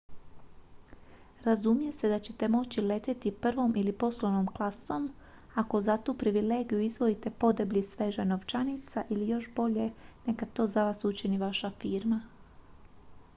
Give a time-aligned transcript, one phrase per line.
[1.43, 5.07] razumije se da ćete moći letjeti prvom ili poslovnom klasom
[5.55, 9.89] ako za tu privilegiju izdvojite podeblji svežanj novčanica ili još bolje
[10.25, 12.19] neka to za vas učini vaša firma